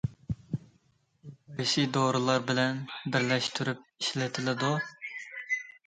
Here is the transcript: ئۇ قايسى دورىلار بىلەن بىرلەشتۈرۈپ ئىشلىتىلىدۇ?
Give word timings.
ئۇ 1.23 1.33
قايسى 1.59 1.85
دورىلار 1.99 2.43
بىلەن 2.49 2.83
بىرلەشتۈرۈپ 2.97 3.87
ئىشلىتىلىدۇ? 3.87 4.77